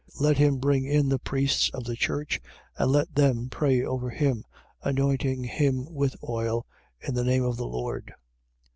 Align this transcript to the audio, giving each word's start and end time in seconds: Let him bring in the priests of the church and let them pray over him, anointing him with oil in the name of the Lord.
Let 0.19 0.39
him 0.39 0.57
bring 0.57 0.85
in 0.85 1.09
the 1.09 1.19
priests 1.19 1.69
of 1.75 1.83
the 1.83 1.95
church 1.95 2.41
and 2.75 2.91
let 2.91 3.13
them 3.13 3.49
pray 3.49 3.83
over 3.83 4.09
him, 4.09 4.45
anointing 4.81 5.43
him 5.43 5.93
with 5.93 6.15
oil 6.27 6.65
in 7.07 7.13
the 7.13 7.23
name 7.23 7.43
of 7.43 7.55
the 7.57 7.67
Lord. 7.67 8.11